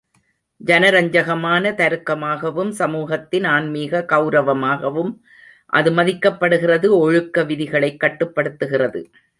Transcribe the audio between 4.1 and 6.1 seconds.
கெளரவமாகவும் அது